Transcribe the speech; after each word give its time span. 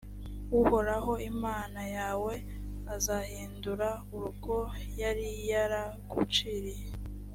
uhoraho 0.59 1.13
imana 1.31 1.81
yawe 1.97 2.33
azahindura 2.95 3.89
urwo 4.17 4.57
yari 5.01 5.27
yaraguciriye, 5.51 6.87